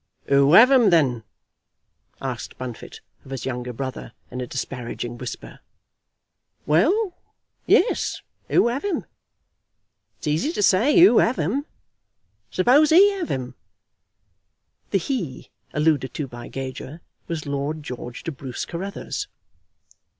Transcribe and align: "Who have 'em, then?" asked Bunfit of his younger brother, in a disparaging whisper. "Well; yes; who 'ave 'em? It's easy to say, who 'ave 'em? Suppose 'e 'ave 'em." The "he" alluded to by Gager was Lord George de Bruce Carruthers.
"Who 0.29 0.53
have 0.53 0.71
'em, 0.71 0.89
then?" 0.89 1.23
asked 2.19 2.57
Bunfit 2.57 3.01
of 3.23 3.29
his 3.29 3.45
younger 3.45 3.71
brother, 3.71 4.13
in 4.31 4.41
a 4.41 4.47
disparaging 4.47 5.19
whisper. 5.19 5.59
"Well; 6.65 7.13
yes; 7.67 8.23
who 8.49 8.67
'ave 8.67 8.89
'em? 8.89 9.05
It's 10.17 10.25
easy 10.25 10.53
to 10.53 10.63
say, 10.63 10.99
who 10.99 11.21
'ave 11.21 11.39
'em? 11.43 11.67
Suppose 12.49 12.91
'e 12.91 13.19
'ave 13.21 13.31
'em." 13.31 13.53
The 14.89 14.97
"he" 14.97 15.51
alluded 15.71 16.15
to 16.15 16.25
by 16.27 16.47
Gager 16.47 17.01
was 17.27 17.45
Lord 17.45 17.83
George 17.83 18.23
de 18.23 18.31
Bruce 18.31 18.65
Carruthers. 18.65 19.27